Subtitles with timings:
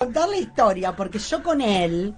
[0.00, 2.14] contar la historia, porque yo con él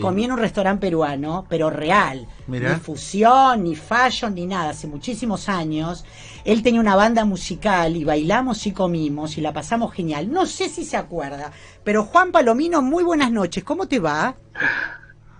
[0.00, 2.26] comí en un restaurante peruano, pero real.
[2.74, 4.70] Ni fusión, ni fashion, ni nada.
[4.70, 6.04] Hace muchísimos años.
[6.44, 10.32] Él tenía una banda musical y bailamos y comimos y la pasamos genial.
[10.32, 11.52] No sé si se acuerda,
[11.84, 13.62] pero Juan Palomino, muy buenas noches.
[13.62, 14.34] ¿Cómo te va?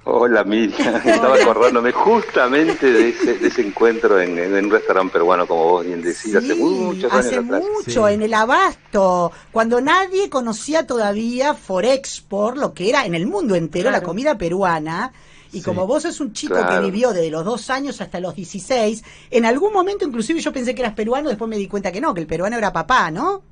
[0.05, 6.01] Hola Miriam, estaba acordándome justamente de ese, encuentro en, un restaurante peruano, como vos bien
[6.01, 12.73] decís, hace muchos años Hace mucho, en el Abasto, cuando nadie conocía todavía Forexport, lo
[12.73, 15.13] que era en el mundo entero la comida peruana.
[15.53, 19.03] Y como vos sos un chico que vivió desde los dos años hasta los 16,
[19.33, 22.15] en algún momento inclusive yo pensé que eras peruano, después me di cuenta que no,
[22.15, 23.43] que el peruano era papá, ¿no?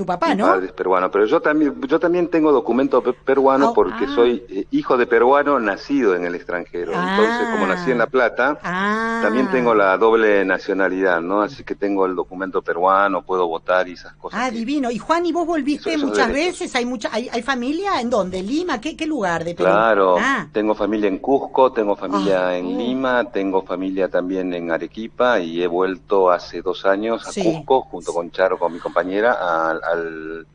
[0.00, 0.46] Tu papá, ¿no?
[0.46, 4.14] padre es peruano, pero yo también, yo también tengo documento peruano oh, porque ah.
[4.14, 6.92] soy eh, hijo de peruano nacido en el extranjero.
[6.94, 9.20] Entonces, como nací en La Plata, ah.
[9.22, 11.42] también tengo la doble nacionalidad, ¿no?
[11.42, 14.40] Así que tengo el documento peruano, puedo votar y esas cosas.
[14.42, 14.90] Ah, divino.
[14.90, 16.74] Y Juan, ¿y vos volviste muchas veces?
[16.74, 18.00] ¿Hay mucha, hay, hay, familia?
[18.00, 18.42] ¿En dónde?
[18.42, 18.80] ¿Lima?
[18.80, 19.68] ¿Qué, qué lugar de Perú?
[19.68, 20.48] Claro, ah.
[20.50, 25.66] tengo familia en Cusco, tengo familia en Lima, tengo familia también en Arequipa y he
[25.66, 29.32] vuelto hace dos años a Cusco junto con Charo, con mi compañera,
[29.68, 30.46] al al,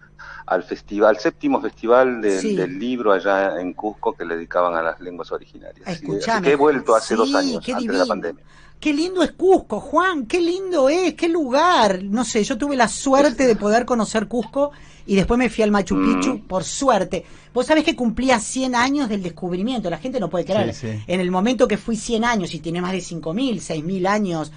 [0.45, 5.31] al festival, séptimo festival del libro allá en Cusco que le dedicaban a las lenguas
[5.31, 6.01] originarias.
[6.41, 8.43] Que he vuelto hace dos años, antes de la pandemia.
[8.79, 12.03] Qué lindo es Cusco, Juan, qué lindo es, qué lugar.
[12.03, 14.71] No sé, yo tuve la suerte de poder conocer Cusco
[15.07, 16.41] y después me fui al Machu Picchu, mm.
[16.41, 17.25] por suerte.
[17.53, 20.75] Vos sabés que cumplía 100 años del descubrimiento, la gente no puede creer.
[21.07, 24.51] En el momento que fui 100 años y tiene más de 5.000, 6.000 años,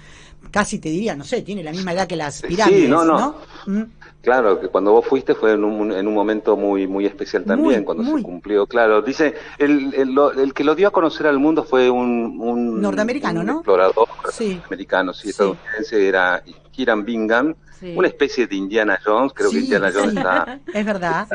[0.51, 3.35] casi te diría, no sé, tiene la misma edad que las pirámides, sí, no, no.
[3.65, 3.83] ¿Mm?
[4.21, 7.83] Claro, que cuando vos fuiste fue en un, en un momento muy muy especial también,
[7.83, 8.67] cuando se cumplió.
[8.67, 12.37] Claro, dice, el, el, el, que lo dio a conocer al mundo fue un...
[12.39, 13.53] un Norteamericano, ¿no?
[13.57, 14.61] Explorador sí.
[14.65, 16.43] americano, sí, estadounidense, era
[16.75, 17.55] Hiram Bingham,
[17.95, 20.59] una especie de Indiana Jones, creo que Indiana Jones está...
[20.73, 21.27] es verdad.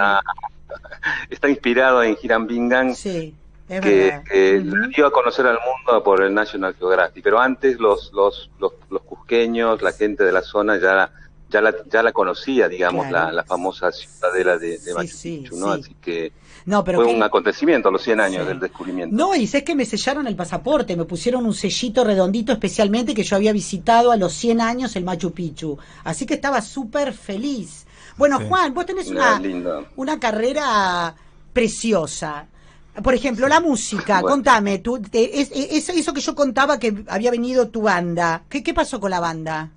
[1.30, 2.94] Está, inspirado en Hiram Bingham.
[2.94, 3.34] Sí.
[3.68, 7.22] Que, que dio a conocer al mundo por el National Geographic.
[7.24, 11.10] Pero antes los, los, los, los cusqueños, la gente de la zona ya
[11.54, 15.70] ya la, ya la conocía, digamos, la, la, famosa ciudadela de, de Machu Picchu, ¿no?
[15.70, 16.32] Así que
[16.66, 19.14] fue un acontecimiento los 100 años del descubrimiento.
[19.14, 23.22] No, y sé que me sellaron el pasaporte, me pusieron un sellito redondito especialmente que
[23.22, 25.78] yo había visitado a los 100 años el Machu Picchu.
[26.02, 27.86] Así que estaba súper feliz.
[28.16, 29.40] Bueno, Juan, vos tenés una,
[29.96, 31.14] una carrera
[31.52, 32.48] preciosa.
[33.02, 37.82] Por ejemplo, la música, contame, tú, es, eso que yo contaba que había venido tu
[37.82, 39.70] banda, ¿qué, qué pasó con la banda?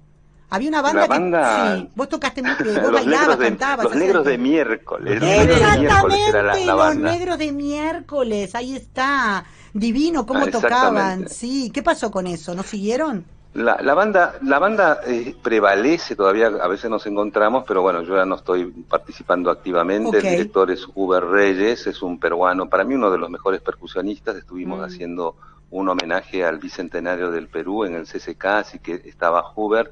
[0.50, 3.86] Había una banda, que sí, vos tocaste mucho, vos bailabas, cantabas.
[3.86, 5.22] Los negros de miércoles.
[5.22, 9.46] Exactamente, los negros de miércoles, ahí está.
[9.74, 11.70] Divino cómo ah, tocaban, sí.
[11.74, 12.56] ¿Qué pasó con eso?
[12.56, 13.26] ¿No siguieron?
[13.58, 18.16] La, la banda, la banda eh, prevalece todavía, a veces nos encontramos, pero bueno, yo
[18.16, 20.18] ya no estoy participando activamente.
[20.18, 24.36] El director es Uber Reyes, es un peruano, para mí uno de los mejores percusionistas.
[24.36, 24.84] Estuvimos mm.
[24.84, 25.36] haciendo
[25.72, 29.90] un homenaje al bicentenario del Perú en el CCK, así que estaba Huber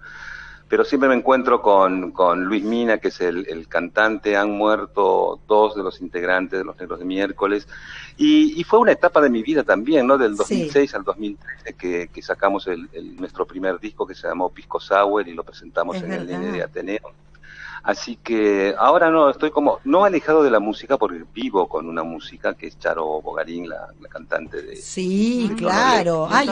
[0.67, 5.75] pero siempre me encuentro con, con Luis Mina, que es el, cantante, han muerto dos
[5.75, 7.67] de los integrantes de Los Negros de Miércoles,
[8.17, 10.17] y, fue una etapa de mi vida también, ¿no?
[10.17, 14.79] Del 2006 al 2013 que, que sacamos el, nuestro primer disco que se llamó Pisco
[14.79, 17.11] Sour y lo presentamos en el N de Ateneo.
[17.83, 22.01] Así que ahora no, estoy como, no alejado de la música porque vivo con una
[22.01, 24.75] música que es Charo Bogarín, la, cantante de...
[24.77, 26.27] Sí, claro.
[26.31, 26.43] Ah,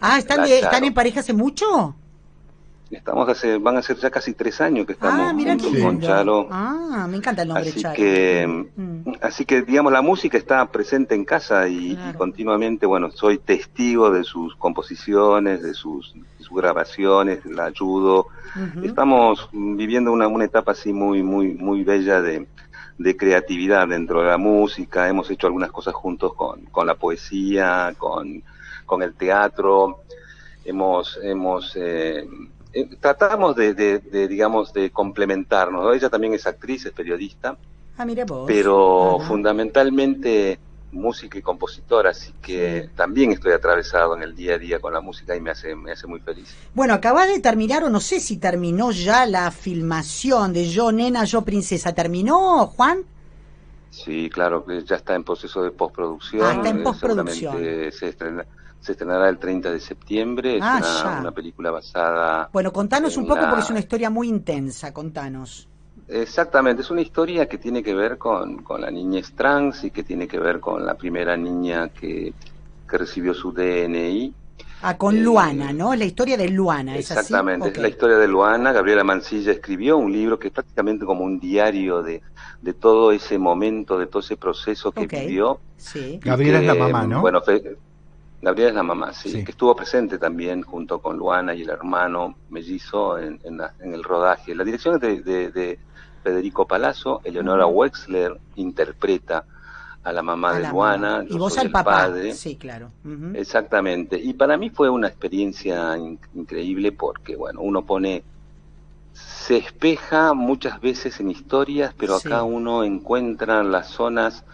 [0.00, 1.94] ah, ¿están, ¿están en pareja hace mucho?
[2.96, 6.48] Estamos hace, van a ser ya casi tres años que estamos ah, con Chalo.
[6.50, 9.12] Ah, me encanta el nombre así Que, mm.
[9.20, 14.24] Así que, digamos, la música está presente en casa y, continuamente, bueno, soy testigo de
[14.24, 18.28] sus composiciones, de sus, sus grabaciones, la ayudo.
[18.82, 22.46] Estamos viviendo una, una etapa así muy, muy, muy bella de,
[22.98, 25.08] de creatividad dentro de la música.
[25.08, 28.42] Hemos hecho algunas cosas juntos con, con la poesía, con,
[28.86, 30.02] con el teatro.
[30.64, 32.26] Hemos, hemos eh,
[32.74, 35.94] eh, tratamos de, digamos, de complementarnos.
[35.94, 37.56] Ella también es actriz, es periodista.
[37.96, 38.44] Ah, vos.
[38.46, 40.58] Pero fundamentalmente
[40.90, 45.00] música y compositora, así que también estoy atravesado en el día a día con la
[45.00, 46.54] música y me hace, me hace muy feliz.
[46.72, 51.24] Bueno, acaba de terminar, o no sé si terminó ya la filmación de Yo Nena,
[51.24, 51.92] Yo Princesa.
[51.92, 53.02] ¿Terminó, Juan?
[53.90, 56.42] Sí, claro, ya está en proceso de postproducción.
[56.44, 57.56] Ah, está en eh, postproducción.
[57.92, 58.44] se estrena,
[58.84, 60.56] se estrenará el 30 de septiembre.
[60.58, 62.50] Es ah, una, película basada.
[62.52, 64.92] Bueno, contanos un poco porque es una historia muy intensa.
[64.92, 65.66] Contanos.
[66.06, 70.02] Exactamente, es una historia que tiene que ver con, con la niñez trans y que
[70.02, 72.34] tiene que ver con la primera niña que,
[72.86, 74.34] que recibió su DNI.
[74.82, 75.94] Ah, con Luana, ¿no?
[75.94, 78.70] La historia de Luana, ¿es Exactamente, es la historia de Luana.
[78.70, 82.20] Gabriela Mancilla escribió un libro que es prácticamente como un diario de,
[82.60, 85.58] de todo ese momento, de todo ese proceso que vivió.
[85.78, 86.20] Sí.
[86.22, 87.22] Gabriela es la mamá, ¿no?
[87.22, 87.40] Bueno,
[88.44, 92.36] Gabriela es la mamá, sí, que estuvo presente también junto con Luana y el hermano
[92.50, 94.54] mellizo en, en, el rodaje.
[94.54, 95.78] La dirección es de, de,
[96.22, 99.44] Federico Palazzo, Eleonora Wexler interpreta
[100.02, 102.06] a la mamá de Luana, y vos al papá.
[102.06, 102.34] Padre.
[102.34, 102.90] Sí, claro.
[103.34, 104.18] Exactamente.
[104.18, 105.96] Y para mí fue una experiencia
[106.34, 108.22] increíble porque, bueno, uno pone,
[109.12, 114.44] se espeja muchas veces en historias, pero acá uno encuentra las zonas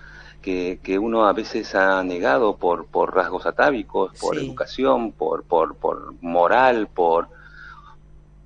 [0.42, 5.76] que, que, uno a veces ha negado por, por rasgos atávicos, por educación, por, por,
[5.76, 7.28] por moral, por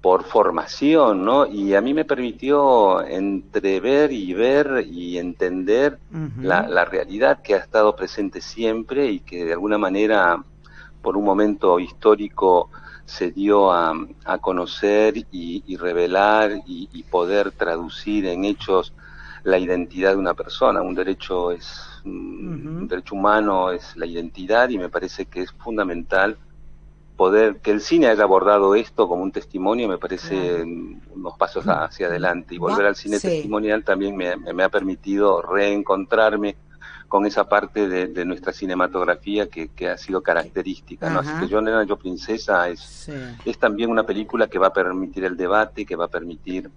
[0.05, 1.47] por formación, ¿no?
[1.47, 5.99] Y a mí me permitió entrever y ver y entender
[6.43, 10.45] la, la, realidad que ha estado presente siempre y que de alguna manera,
[11.01, 12.69] por un momento histórico,
[13.07, 13.95] se dio a,
[14.25, 18.93] a conocer y, revelar y, poder traducir en hechos
[19.45, 20.83] la identidad de una persona.
[20.83, 26.37] Un derecho es un derecho humano es la identidad y me parece que es fundamental
[27.17, 32.09] poder que el cine haya abordado esto como un testimonio me parece unos pasos hacia
[32.09, 36.57] adelante y volver al cine testimonial también me, ha permitido reencontrarme
[37.09, 41.09] con esa parte de, nuestra cinematografía que, ha sido característica.
[41.11, 41.21] ¿no?
[41.21, 43.09] Así que Yo Nena, Yo Princesa es,
[43.45, 46.69] es también una película que va a permitir el debate, que va a permitir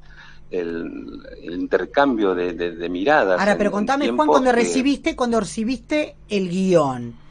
[0.51, 3.39] el, intercambio de, miradas.
[3.39, 7.27] Ahora, pero contame, Juan, cuando recibiste, cuando recibiste el guion,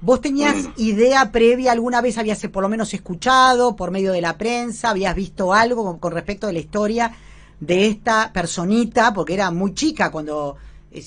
[0.00, 0.72] ¿Vos tenías mm.
[0.76, 5.14] idea previa, alguna vez habías por lo menos escuchado por medio de la prensa, habías
[5.14, 7.12] visto algo con, respecto de la historia
[7.58, 10.56] de esta personita, porque era muy chica cuando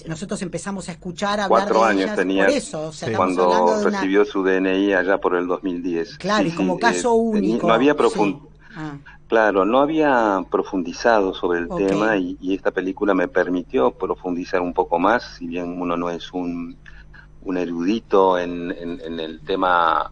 [0.08, 5.36] nosotros empezamos a escuchar hablar Cuatro años tenía eso, cuando recibió su DNI allá por
[5.36, 6.18] el 2010.
[6.18, 7.68] Claro, y como caso único.
[7.68, 7.96] No había
[8.76, 8.98] ah.
[9.28, 14.74] Claro, no había profundizado sobre el tema y, y, esta película me permitió profundizar un
[14.74, 16.76] poco más, si bien uno no es un
[17.44, 20.12] un erudito en, en, el tema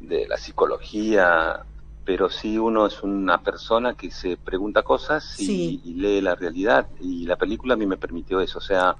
[0.00, 1.60] de la psicología,
[2.04, 7.26] pero sí uno es una persona que se pregunta cosas y, lee la realidad y
[7.26, 8.96] la película a mí me permitió eso, o sea,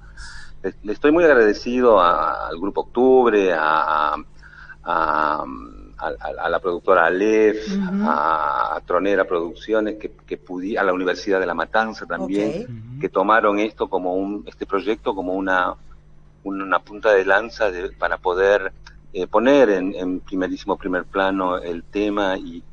[0.83, 4.15] le, estoy muy agradecido al Grupo Octubre, a,
[4.83, 5.45] a,
[6.49, 7.67] la productora Aleph,
[8.03, 10.39] a, Tronera Producciones, que, que
[10.77, 15.33] a la Universidad de La Matanza también, que tomaron esto como un, este proyecto como
[15.33, 15.75] una
[16.45, 18.71] una punta de lanza para poder
[19.13, 22.63] eh, poner en, primerísimo primer plano el tema y,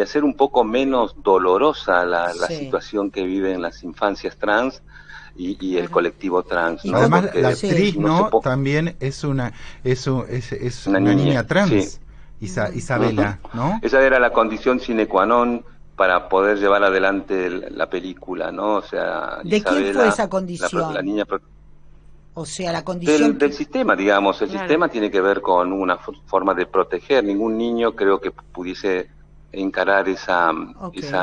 [0.00, 4.82] hacer un poco menos dolorosa la, situación que viven las infancias trans
[5.36, 6.84] y, el colectivo trans.
[6.84, 6.96] ¿no?
[6.96, 8.30] Además, la actriz, ¿no?
[8.42, 9.52] También es una,
[9.84, 12.00] es, es, una, niña, trans,
[12.40, 13.78] Isabela, ¿no?
[13.82, 15.62] Esa era la condición sine qua non
[15.96, 18.76] para poder llevar adelante la película, ¿no?
[18.76, 20.94] O sea, ¿De quién fue esa condición?
[20.94, 21.26] La, niña
[22.34, 23.36] o sea, la condición...
[23.36, 24.40] Del, sistema, digamos.
[24.40, 27.24] El sistema tiene que ver con una forma de proteger.
[27.24, 29.10] Ningún niño creo que pudiese
[29.52, 30.52] encarar esa,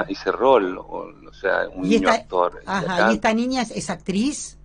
[0.08, 2.62] ese rol, o, sea, un niño actor.
[2.66, 4.58] Ajá, ¿y esta niña es, actriz?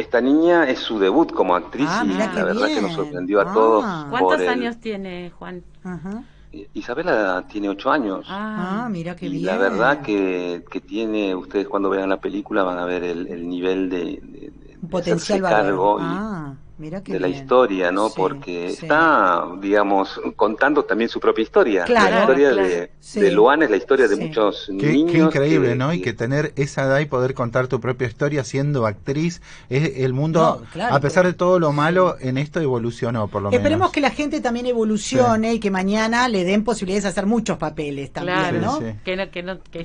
[0.00, 3.52] Esta niña es su debut como actriz ah, y la verdad que nos sorprendió a
[3.52, 3.84] todos.
[3.86, 4.06] Ah.
[4.08, 5.62] ¿Cuántos años tiene Juan?
[5.84, 6.24] Ajá.
[6.72, 8.26] Isabela tiene ocho años.
[8.28, 12.78] Ah, mira qué y La verdad que, que, tiene, ustedes cuando vean la película van
[12.78, 14.52] a ver el, el nivel de,
[14.82, 18.08] un potencial cargo ah, de la historia, ¿no?
[18.10, 21.84] Porque está, digamos, contando también su propia historia.
[21.86, 25.12] la historia de, de, Luan es la historia de muchos niños.
[25.12, 25.92] Qué increíble, ¿no?
[25.92, 30.14] Y que tener esa edad y poder contar tu propia historia siendo actriz, es el
[30.14, 33.60] mundo, a pesar de todo lo malo, en esto evolucionó, por lo menos.
[33.60, 37.58] Esperemos que la gente también evolucione y que mañana le den posibilidades de hacer muchos
[37.58, 38.80] papeles también, ¿no?
[39.04, 39.84] Que no, que no, que,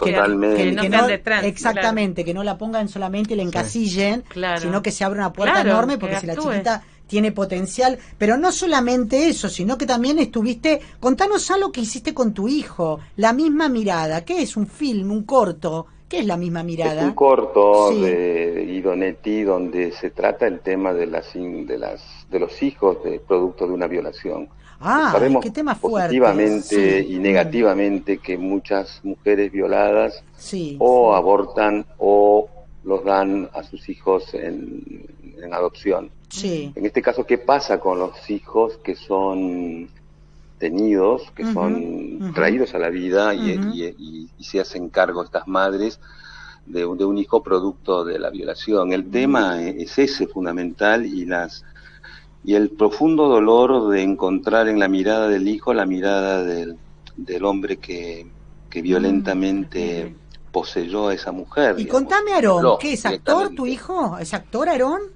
[1.43, 4.23] Exactamente, que no la pongan solamente y la encasillen,
[4.59, 8.51] sino que se abra una puerta enorme porque si la chiquita tiene potencial, pero no
[8.51, 13.69] solamente eso, sino que también estuviste, contanos algo que hiciste con tu hijo, la misma
[13.69, 15.87] mirada, ¿qué es un film, un corto?
[16.07, 17.01] ¿Qué es la misma mirada?
[17.01, 22.39] Es un corto de Idonetti donde se trata el tema de las de las de
[22.39, 24.47] los hijos de producto de una violación.
[24.79, 26.09] Ah, Sabemos qué tema fuerte.
[26.09, 30.23] Positivamente y negativamente que muchas mujeres violadas
[30.77, 32.49] o abortan o
[32.83, 35.07] los dan a sus hijos en,
[35.41, 36.11] en adopción.
[36.75, 39.89] En este caso, ¿qué pasa con los hijos que son
[40.59, 45.99] tenidos, que son traídos a la vida y, se hacen cargo estas madres
[46.65, 48.91] de, un hijo producto de la violación?
[48.91, 51.63] El tema es ese fundamental y las
[52.43, 56.77] y el profundo dolor de encontrar en la mirada del hijo la mirada del,
[57.17, 58.27] del hombre que,
[58.69, 61.75] que violentamente mm, poseyó a esa mujer.
[61.79, 64.17] Y contame, Aarón, ¿qué es actor tu hijo?
[64.19, 65.14] ¿Es actor, Aarón?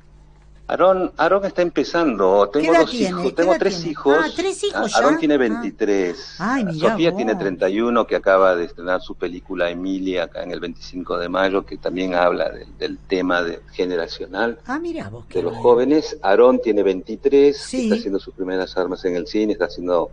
[0.70, 2.48] Aarón, Aarón está empezando.
[2.50, 4.16] Tengo dos hijos, tengo tres hijos.
[4.20, 6.36] Ah, tres hijos Aarón tiene 23.
[6.38, 6.60] Ah.
[6.80, 11.28] Sofía tiene 31, que acaba de estrenar su película Emilia acá en el 25 de
[11.28, 16.20] mayo, que también habla del tema de, generacional ah, mira vos, de los jóvenes.
[16.22, 20.12] Aarón tiene 23, está haciendo sus primeras armas en el cine, está haciendo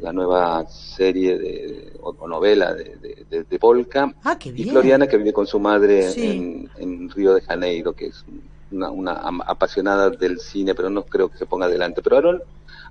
[0.00, 4.12] la nueva serie de, o, novela de, de, de, Polka.
[4.24, 4.36] Ah.
[4.42, 8.24] Y Floriana, que vive con su madre en, en Río de Janeiro, que es
[8.72, 9.12] una,
[9.46, 12.02] apasionada del cine, pero no creo que se ponga adelante.
[12.02, 12.42] Pero Aaron,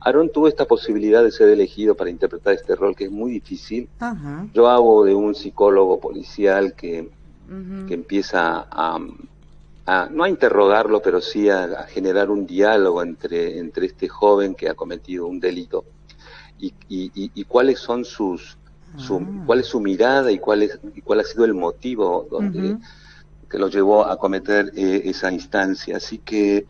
[0.01, 3.89] Aaron tuvo esta posibilidad de ser elegido para interpretar este rol que es muy difícil.
[4.53, 7.09] Yo hago de un psicólogo policial que,
[7.87, 8.99] que empieza a,
[10.09, 14.73] no a interrogarlo, pero sí a, generar un diálogo entre, entre este joven que ha
[14.73, 15.85] cometido un delito
[16.61, 18.57] y, y, cuáles son sus,
[18.97, 19.43] su, ah.
[19.45, 22.77] cuál es su mirada y cuál es y cuál ha sido el motivo donde
[23.51, 25.97] que lo llevó a cometer eh, esa instancia.
[25.97, 26.65] Así que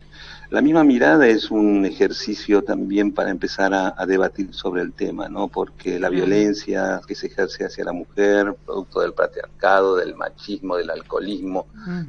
[0.50, 5.48] la misma mirada es un ejercicio también para empezar a, debatir sobre el tema, ¿no?
[5.48, 10.90] Porque la violencia que se ejerce hacia la mujer, producto del patriarcado, del machismo, del
[10.90, 11.66] alcoholismo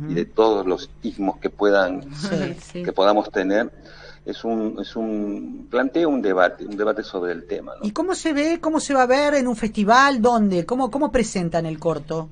[0.10, 2.02] y de todos los ismos que puedan,
[2.74, 3.72] que podamos tener,
[4.26, 7.74] es un, es un, plantea un debate, un debate sobre el tema.
[7.82, 10.22] ¿Y cómo se ve, cómo se va a ver en un festival?
[10.22, 10.66] ¿Dónde?
[10.66, 12.30] ¿Cómo, cómo presentan el corto?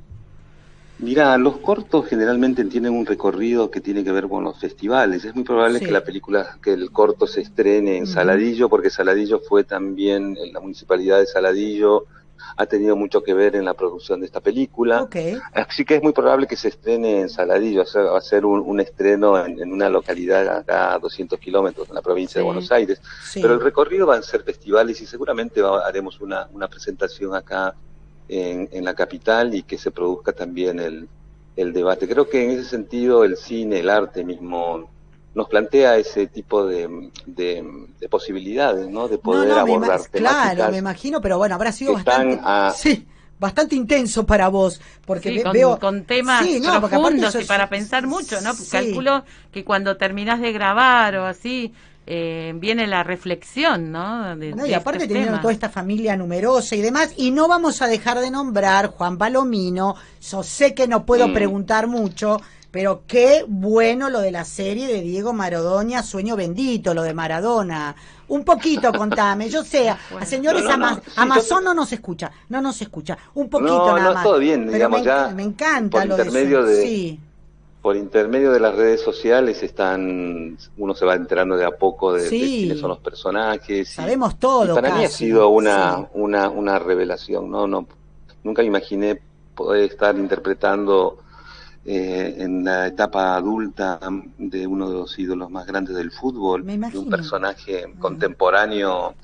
[1.01, 5.25] Mira, los cortos generalmente tienen un recorrido que tiene que ver con los festivales.
[5.25, 9.39] Es muy probable que la película, que el corto se estrene en Saladillo, porque Saladillo
[9.39, 12.05] fue también, en la municipalidad de Saladillo,
[12.55, 15.09] ha tenido mucho que ver en la producción de esta película.
[15.53, 19.43] Así que es muy probable que se estrene en Saladillo, va a ser un, estreno
[19.43, 23.01] en, una localidad acá a 200 kilómetros, en la provincia de Buenos Aires.
[23.33, 27.73] Pero el recorrido van a ser festivales y seguramente haremos una, una presentación acá
[28.31, 31.07] en, la capital y que se produzca también el,
[31.57, 32.07] el debate.
[32.07, 34.89] Creo que en ese sentido el cine, el arte mismo,
[35.35, 39.07] nos plantea ese tipo de, de, posibilidades, ¿no?
[39.07, 42.39] De poder abordar Claro, me imagino, pero bueno, habrá sido bastante...
[42.75, 43.05] Sí,
[43.37, 45.79] bastante intenso para vos, porque con, veo...
[45.79, 46.45] Con temas
[46.79, 48.51] profundos y para pensar mucho, ¿no?
[48.71, 51.73] Calculo que cuando terminás de grabar o así,
[52.07, 54.35] eh, viene la reflexión, ¿no?
[54.65, 58.31] y aparte teniendo toda esta familia numerosa y demás, y no vamos a dejar de
[58.31, 59.95] nombrar Juan Palomino,
[60.29, 62.41] yo sé que no puedo preguntar mucho,
[62.71, 67.95] pero qué bueno lo de la serie de Diego Maradona, Sueño Bendito, lo de Maradona.
[68.29, 69.49] Un poquito, contame.
[69.49, 70.63] Yo sé, a señores
[71.17, 73.17] Amazon no nos escucha, no nos escucha.
[73.35, 74.23] Un poquito nada más.
[74.23, 75.27] todo bien, digamos, me, ya.
[75.35, 77.19] Me encanta lo de, sí
[77.81, 82.29] por intermedio de las redes sociales están uno se va enterando de a poco de,
[82.29, 87.67] quiénes son los personajes sabemos todo para mí ha sido una, una una revelación no
[87.67, 87.87] no
[88.43, 89.19] nunca imaginé
[89.55, 91.19] poder estar interpretando
[91.83, 93.99] eh, en la etapa adulta
[94.37, 99.15] de uno de los ídolos más grandes del fútbol un personaje contemporáneo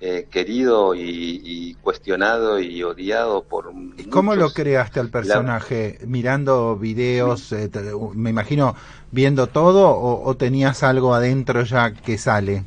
[0.00, 5.98] eh, querido y, cuestionado y odiado por ¿Y ¿Cómo lo creaste al personaje?
[6.06, 7.70] ¿Mirando videos, eh,
[8.14, 8.74] me imagino,
[9.10, 12.64] viendo todo o, tenías algo adentro ya que sale?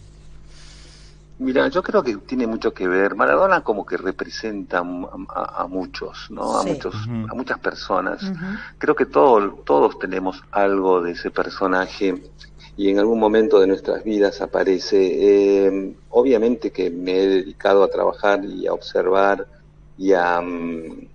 [1.39, 3.15] Mira, yo creo que tiene mucho que ver.
[3.15, 6.57] Maradona como que representa a, muchos, ¿no?
[6.57, 8.29] A muchos, a muchas personas.
[8.77, 12.21] Creo que todos todos tenemos algo de ese personaje
[12.75, 14.97] y en algún momento de nuestras vidas aparece.
[14.99, 19.47] Eh, obviamente que me he dedicado a trabajar y a observar
[19.97, 21.07] y a, mm,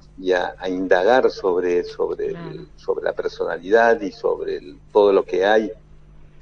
[0.59, 2.35] a, indagar sobre, sobre,
[2.77, 5.71] sobre la personalidad y sobre todo lo que hay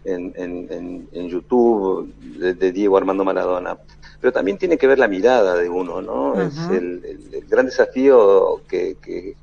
[0.04, 3.78] en, en, en, YouTube de, Diego Armando Maradona.
[4.20, 6.40] Pero también tiene que ver la mirada de uno, ¿no?
[6.40, 9.34] Es el, el, gran desafío que, que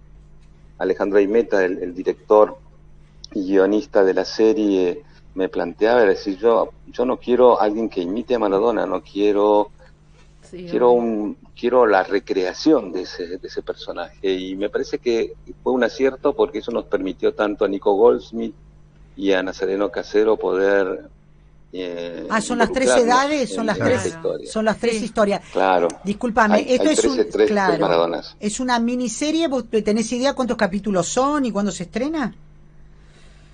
[0.77, 2.57] Alejandro Aimeta, el, el director
[3.33, 5.03] y guionista de la serie,
[5.35, 9.71] me planteaba, decir, yo, yo no quiero alguien que imite a Maradona, no quiero,
[10.49, 14.33] quiero un, quiero la recreación de ese, de ese personaje.
[14.33, 18.55] Y me parece que fue un acierto porque eso nos permitió tanto a Nico Goldsmith
[19.19, 21.09] y a Nazareno Casero poder
[21.73, 25.41] eh, ah, son las tres edades, son las tres, son las tres historias.
[25.51, 25.89] Claro.
[26.03, 29.49] Discúlpame, esto es un, claro, es una miniserie.
[29.83, 32.33] tenés idea cuántos capítulos son y cuándo se estrena?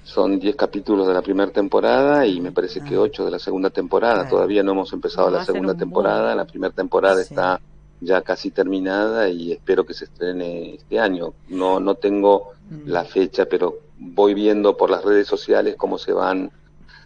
[0.03, 3.25] Son 10 capítulos de la primera temporada y me parece que 8 ah.
[3.25, 4.29] de la segunda temporada.
[4.29, 6.35] Todavía no hemos empezado la segunda temporada.
[6.35, 7.59] La primera temporada está
[7.99, 11.33] ya casi terminada y espero que se estrene este año.
[11.49, 12.87] No, no tengo mm.
[12.87, 16.51] la fecha, pero voy viendo por las redes sociales cómo se van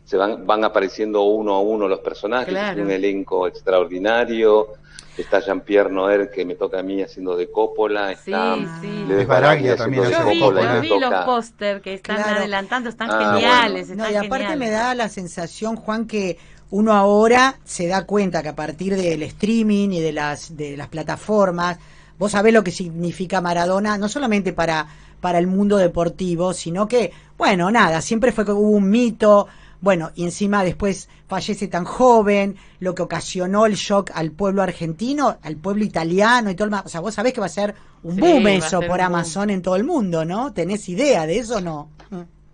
[0.09, 4.69] se van, van apareciendo uno a uno los personajes, es un elenco extraordinario.
[5.15, 8.11] Está Jean-Pierre Noer, que me toca a mí haciendo de Coppola.
[8.11, 8.67] Está sí,
[9.07, 9.25] sí.
[9.25, 10.05] Baraglia también.
[10.05, 13.89] Yo vi, yo vi los póster que están adelantando, están ah, geniales.
[13.91, 16.39] y aparte me da la sensación, Juan, que
[16.71, 20.87] uno ahora se da cuenta que a partir del streaming y de las, de las
[20.87, 21.77] plataformas,
[22.17, 24.87] vos sabés lo que significa Maradona, no solamente para,
[25.21, 29.47] para el mundo deportivo, sino que, bueno, nada, siempre fue que hubo un mito,
[29.81, 35.37] bueno, y encima después fallece tan joven, lo que ocasionó el shock al pueblo argentino,
[35.41, 38.17] al pueblo italiano y todo el O sea, vos sabés que va a ser un
[38.17, 40.53] boom eso por Amazon en todo el mundo, ¿no?
[40.53, 41.89] ¿Tenés idea de eso o no?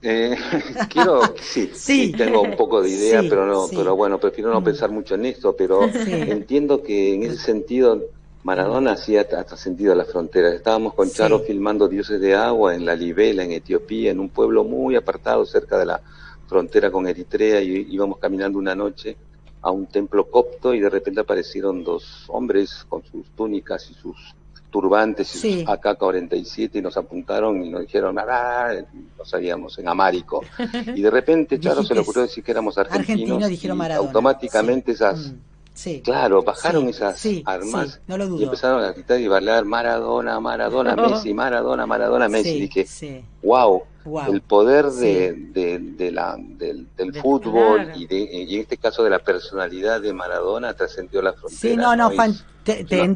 [0.08, 0.36] Eh,
[0.90, 4.64] quiero, sí, sí, tengo un poco de idea, pero no, pero bueno, prefiero no mm.
[4.64, 8.04] pensar mucho en esto, pero entiendo que en ese sentido
[8.46, 10.54] Maradona hacía hasta sentido a las fronteras.
[10.54, 14.64] Estábamos con Charo filmando Dioses de Agua en la Libela, en Etiopía, en un pueblo
[14.64, 16.00] muy apartado cerca de la
[16.48, 19.18] frontera con Eritrea y íbamos caminando una noche
[19.64, 24.36] a un templo copto y de repente aparecieron dos hombres con sus túnicas y sus
[24.70, 28.76] turbantes y sus AK-47 y nos apuntaron y nos dijeron, ah,
[29.18, 30.44] nos salíamos en Amárico.
[30.96, 33.50] Y de repente, Charo se le ocurrió decir que éramos argentinos.
[33.50, 35.32] dijeron y automáticamente esas...
[35.32, 35.55] Mm.
[36.04, 42.30] Claro, bajaron esas armas y empezaron a gritar y bailar Maradona, Maradona, Messi, Maradona, Maradona,
[42.30, 42.62] Messi.
[42.62, 43.84] Dije, wow,
[44.28, 46.88] el poder de, de, la, del,
[47.22, 51.60] fútbol y, de, y en este caso de la personalidad de Maradona trascendió la frontera.
[51.60, 52.34] Sí, no, no, Juan,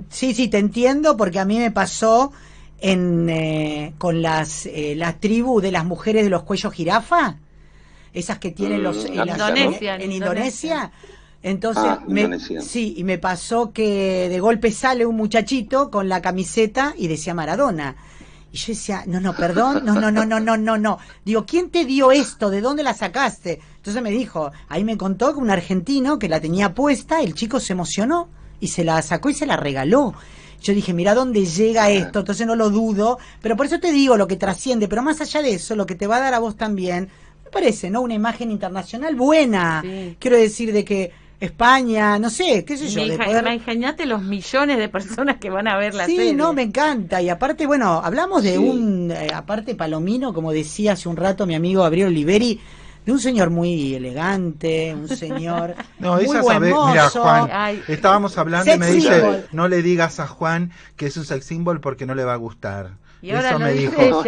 [0.10, 2.34] sí, sí, te entiendo porque a mí me pasó
[2.82, 7.38] en, eh, con las, eh, la tribu de las mujeres de los cuellos jirafa,
[8.14, 9.10] esas que tienen los...
[9.10, 10.92] Mm, Indonesia, en Indonesia
[11.42, 16.22] entonces, ah, me, sí, y me pasó que de golpe sale un muchachito con la
[16.22, 17.96] camiseta y decía Maradona.
[18.52, 20.98] Y yo decía, no, no, perdón, no, no, no, no, no, no, no.
[21.24, 22.50] Digo, ¿quién te dio esto?
[22.50, 23.62] ¿De dónde la sacaste?
[23.78, 27.60] Entonces me dijo, ahí me contó que un argentino que la tenía puesta, el chico
[27.60, 28.28] se emocionó
[28.60, 30.14] y se la sacó y se la regaló.
[30.62, 34.18] Yo dije, mira dónde llega esto, entonces no lo dudo, pero por eso te digo
[34.18, 36.40] lo que trasciende, pero más allá de eso, lo que te va a dar a
[36.40, 37.08] vos también,
[37.46, 38.02] me parece, ¿no?
[38.02, 39.82] Una imagen internacional buena.
[40.20, 43.02] Quiero decir de que España, no sé, qué sé yo.
[43.02, 46.32] Imagínate los millones de personas que van a ver la serie.
[46.32, 47.22] Sí, no, me encanta.
[47.22, 51.56] Y aparte, bueno, hablamos de un, eh, aparte Palomino, como decía hace un rato mi
[51.56, 52.60] amigo Gabriel Oliveri,
[53.06, 57.50] de un señor muy elegante, un señor no, muy buen mira, Juan,
[57.88, 61.80] estábamos hablando y me dice, no le digas a Juan que es un sex symbol
[61.80, 62.98] porque no le va a gustar.
[63.22, 64.24] Y Eso me dijo.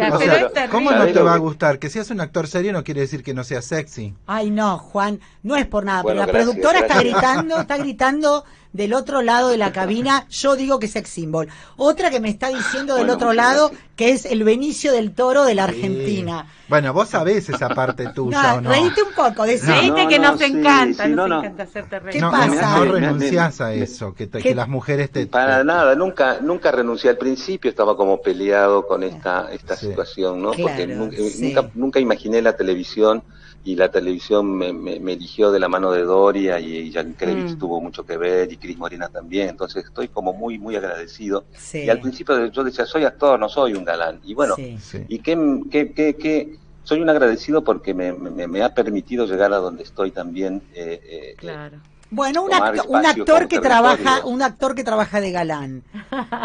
[0.70, 1.78] ¿Cómo no te va a gustar?
[1.78, 4.14] Que seas un actor serio no quiere decir que no sea sexy.
[4.26, 8.94] Ay, no, Juan, no es por nada, pero la productora está gritando, está gritando del
[8.94, 11.48] otro lado de la cabina, yo digo que es sex symbol.
[11.76, 15.54] Otra que me está diciendo del otro lado que es el Benicio del Toro de
[15.54, 16.46] la Argentina.
[16.68, 18.70] Bueno, vos sabés esa parte tuya, ¿o no?
[18.70, 19.68] Reíte un poco, decís
[20.08, 22.14] que nos encanta, nos encanta hacerte reír.
[22.14, 22.78] ¿Qué pasa?
[22.78, 25.26] No, renunciás a eso, que, que, las mujeres te...
[25.26, 27.10] Para nada, nunca nunca renuncié.
[27.10, 30.52] Al principio estaba como peleado con esta esta situación, ¿no?
[30.52, 33.22] Porque nunca, nunca imaginé la televisión
[33.64, 37.58] y la televisión me, me, eligió de la mano de Doria y, Jan Krevich mm.
[37.58, 41.44] tuvo mucho que ver y Cris Morena también, entonces estoy como muy muy agradecido.
[41.72, 44.20] Y al principio yo decía, soy actor, no soy un galán.
[44.24, 49.52] Y bueno, y qué, qué, qué, soy un agradecido porque me, me, ha permitido llegar
[49.52, 50.62] a donde estoy también.
[50.74, 51.78] Eh, eh, claro.
[52.10, 52.50] Bueno, un,
[52.88, 55.82] un actor que trabaja, un actor que trabaja de galán,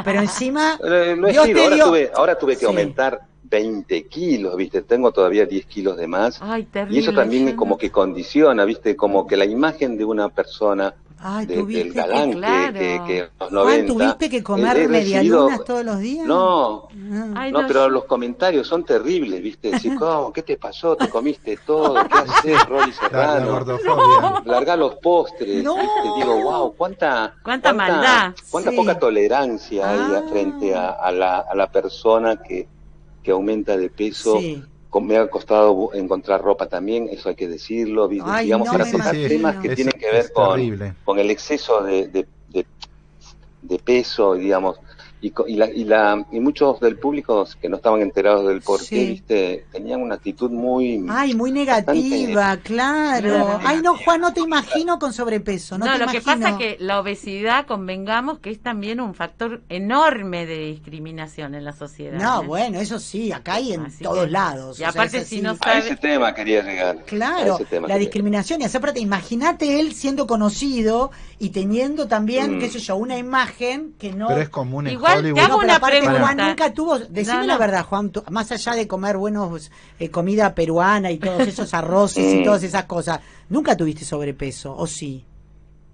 [0.05, 0.79] pero encima.
[0.87, 4.81] Eh, ahora, tuve, ahora tuve que aumentar 20 kilos, ¿viste?
[4.81, 6.39] Tengo todavía 10 kilos de más.
[6.89, 8.95] y eso también como que condiciona, ¿viste?
[8.95, 12.73] Como que la imagen de una persona Ay, del galán que, claro.
[12.73, 16.27] que, que, los 90, ¿Tuviste que comer medialunas todos los días?
[16.27, 16.87] No,
[17.35, 17.49] ah.
[17.51, 19.71] no, pero los comentarios son terribles, ¿viste?
[19.71, 20.31] Decir, ¿cómo?
[20.31, 20.95] ¿Qué te pasó?
[20.95, 21.95] ¿Te comiste todo?
[22.07, 23.65] ¿Qué haces, Rolly Serrano?
[23.65, 24.41] No.
[24.45, 25.75] Larga los postres, no.
[25.75, 26.09] ¿viste?
[26.17, 27.33] Digo, wow, cuánta...
[27.43, 28.35] Cuánta, maldad.
[28.51, 30.23] Cuánta poca tolerancia hay ah.
[30.29, 32.67] frente a, a, la, a la persona que
[33.27, 34.39] que aumenta de peso.
[35.01, 38.07] Me ha costado encontrar ropa también, eso hay que decirlo.
[38.07, 42.25] digamos, para tocar temas que tienen que ver con, con, el exceso de, de,
[43.61, 44.79] de peso, digamos,
[45.19, 48.85] y, y, la, y, la, y muchos del público que no estaban enterados del por
[48.85, 51.03] qué, viste, tenían una actitud muy...
[51.09, 53.59] Ay, muy negativa, claro.
[53.63, 55.77] Ay, no, Juan, no te imagino con sobrepeso.
[55.77, 59.61] No, no lo que pasa es que la obesidad, convengamos que es también un factor
[59.69, 62.19] enorme de discriminación en la sociedad.
[62.19, 62.45] No, ¿eh?
[62.45, 64.79] bueno, eso sí, acá hay en todos lados.
[64.79, 67.03] Y aparte, si no A ese tema quería llegar.
[67.05, 68.61] Claro, la discriminación.
[68.61, 72.59] Y aparte, imagínate él siendo conocido y teniendo también, mm.
[72.59, 74.27] qué sé yo, una imagen que no...
[74.27, 76.19] Pero es común en Igual te hago una pregunta.
[76.19, 81.11] Juan nunca tuvo, decime la verdad, Juan, más allá de comer buenos eh, comida peruana
[81.11, 85.23] y todos esos arroces y todas esas cosas, ¿nunca tuviste sobrepeso o sí?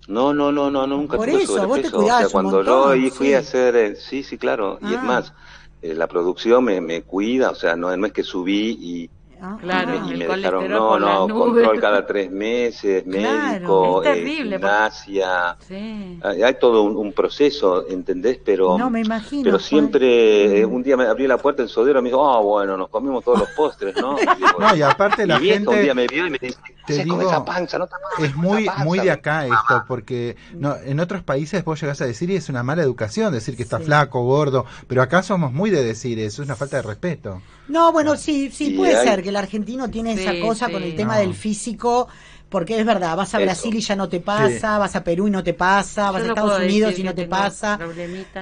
[0.08, 1.67] No, no, no, no, nunca Por tuve eso, sobrepeso.
[1.67, 4.93] Vos te cuidabas o sea, cuando yo fui a hacer, eh, sí, sí, claro, y
[4.93, 5.04] es ah.
[5.04, 5.34] más,
[5.82, 9.10] eh, la producción me, me cuida, o sea, no, no es que subí y
[9.45, 14.60] Ah, claro, y me, dejaron, no, no, control cada tres meses, médico, es terrible, eh,
[14.60, 16.17] gimnasia, sí.
[16.23, 18.39] hay, todo un, proceso, ¿entendés?
[18.45, 21.99] Pero, no, me imagino, pero siempre, eh, un día me abrió la puerta el sodero
[21.99, 24.15] y me dijo, ah, bueno, nos comimos todos los postres, ¿no?
[24.23, 25.67] Y no, y aparte la gente...
[25.67, 27.88] un día me vio y me dice, te digo, esa panza, no
[28.19, 32.29] es muy, muy de acá esto, porque no, en otros países vos llegás a decir
[32.29, 35.84] y es una mala educación decir que está flaco, gordo, pero acá somos muy de
[35.84, 37.41] decir eso, es una falta de respeto.
[37.67, 41.17] No, bueno, sí, sí, puede ser que el argentino tiene esa cosa con el tema
[41.17, 42.08] del físico,
[42.50, 45.32] porque es verdad, vas a Brasil y ya no te pasa, vas a Perú y
[45.32, 47.80] no te pasa, vas a Estados Unidos y no te pasa.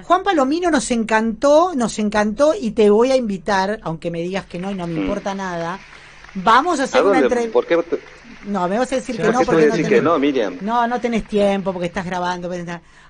[0.04, 4.60] Juan Palomino nos encantó, nos encantó y te voy a invitar, aunque me digas que
[4.60, 5.02] no y no me mm.
[5.04, 5.80] importa nada.
[6.36, 7.60] Vamos a hacer una entrevista.
[8.46, 9.88] No, me vas a decir que no porque no, tenés...
[9.88, 10.58] que no, Miriam.
[10.62, 12.50] No, no tenés tiempo porque estás grabando.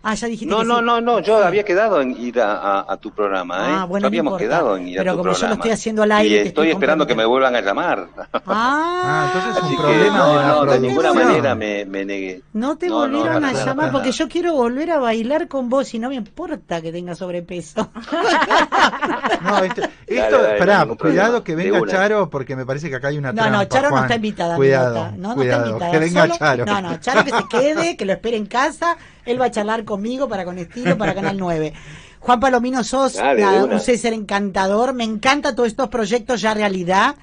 [0.03, 0.85] Ah, ya dijiste No, que no, sí.
[0.85, 3.73] no, no, yo había quedado en ir a, a, tu programa, ¿eh?
[3.77, 5.41] Ah, bueno, habíamos quedado en ir Pero a tu como programa.
[5.41, 6.35] yo lo estoy haciendo al aire.
[6.35, 8.07] Y estoy, esperando que me vuelvan a llamar.
[8.17, 12.41] Ah, ah entonces es un problema no, de, no, de ninguna manera me, me, negué.
[12.53, 16.09] No te volvieron a llamar porque yo quiero volver a bailar con vos y no
[16.09, 17.91] me importa que tenga sobrepeso.
[19.41, 23.33] no, esto, esto esperá, cuidado que venga Charo porque me parece que acá hay una
[23.33, 23.51] trampa.
[23.51, 24.55] No, no, Charo no está invitada.
[24.55, 25.91] Cuidado, no, no está invitada.
[25.91, 26.65] Que venga Charo.
[26.65, 28.97] No, no, Charo que se quede, que lo espere en casa.
[29.25, 31.73] Él va a charlar conmigo para con estilo para Canal 9.
[32.21, 34.93] Juan Palomino, sos un ser encantador.
[34.93, 37.15] Me encanta todos estos proyectos ya realidad.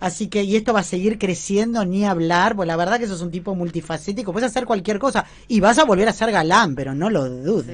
[0.00, 3.22] Así que, y esto va a seguir creciendo, ni hablar, pues la verdad que sos
[3.22, 6.94] un tipo multifacético, puedes hacer cualquier cosa y vas a volver a ser galán, pero
[6.94, 7.64] no lo dudo.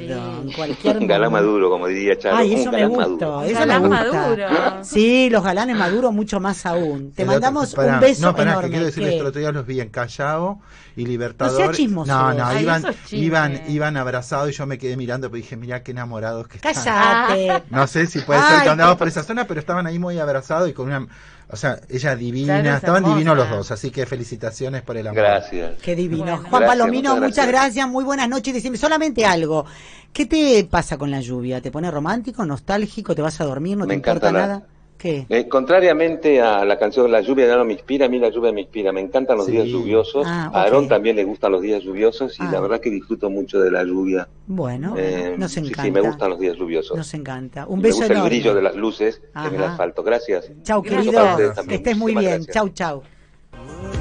[0.54, 2.37] cualquier galán maduro, como diría Charo.
[2.37, 4.85] Ay, eso me gusta, eso me gusta.
[4.85, 7.12] Sí, los galanes maduros mucho más aún.
[7.12, 8.68] Te mandamos un beso no, pará, enorme.
[8.68, 10.61] Que quiero decirles que el otro día los vi en Callao
[10.96, 11.78] y Libertador.
[11.88, 15.83] No, no, no iban, iban, iban abrazados y yo me quedé mirando, pero dije, mira
[15.83, 16.74] qué enamorados que están.
[16.74, 17.64] Cállate.
[17.70, 20.68] No sé si puede ser que andamos por esa zona, pero estaban ahí muy abrazados
[20.68, 21.06] y con una
[21.52, 25.22] o sea, ella divina, estaban divinos los dos, así que felicitaciones por el amor.
[25.22, 25.72] Gracias.
[25.82, 26.38] Qué divino.
[26.48, 27.88] Juan Palomino, muchas gracias.
[27.88, 28.54] muy buenas noches.
[28.54, 29.64] Decime solamente algo.
[30.12, 31.60] ¿Qué te pasa con la lluvia?
[31.60, 33.14] ¿Te pone romántico, nostálgico?
[33.14, 33.76] ¿Te vas a dormir?
[33.76, 34.62] ¿No te importa nada?
[35.02, 38.52] Eh, contrariamente a la canción La lluvia ya no me inspira, a mí la lluvia
[38.52, 38.92] me inspira.
[38.92, 40.26] Me encantan los días lluviosos.
[40.26, 42.60] Ah, a Aarón también le gustan los días lluviosos y la ah.
[42.60, 44.28] verdad que disfruto mucho de la lluvia.
[44.46, 45.82] Bueno, eh, nos encanta.
[45.82, 46.96] Sí, sí, me gustan los días lluviosos.
[46.96, 47.66] Nos encanta.
[47.66, 50.02] Un beso me gusta el brillo de las luces en el asfalto.
[50.02, 50.50] Gracias.
[50.62, 51.22] Chau, querido.
[51.66, 52.44] Que estés muy bien.
[52.46, 53.02] Chau, chau.